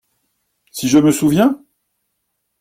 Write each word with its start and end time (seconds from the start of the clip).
Si 0.71 0.87
je 0.89 0.97
me 0.97 1.11
souviens!… 1.11 1.63